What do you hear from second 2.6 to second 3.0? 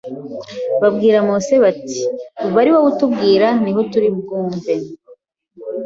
ari wowe